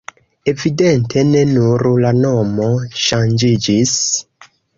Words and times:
Evidente 0.51 1.23
ne 1.33 1.43
nur 1.49 1.85
la 2.07 2.15
nomo 2.23 2.71
ŝanĝiĝis. 3.03 3.95